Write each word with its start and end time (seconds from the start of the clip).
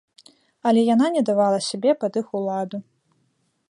Але 0.69 0.81
яна 0.93 1.11
не 1.17 1.23
давала 1.31 1.59
сябе 1.69 1.91
пад 2.03 2.13
іх 2.23 2.27
уладу. 2.41 2.77